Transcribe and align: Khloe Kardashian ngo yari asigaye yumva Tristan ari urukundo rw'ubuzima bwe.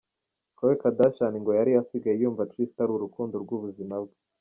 Khloe 0.57 0.75
Kardashian 0.81 1.33
ngo 1.41 1.51
yari 1.59 1.71
asigaye 1.81 2.15
yumva 2.21 2.49
Tristan 2.51 2.83
ari 2.83 2.91
urukundo 2.95 3.35
rw'ubuzima 3.43 3.95
bwe. 4.03 4.15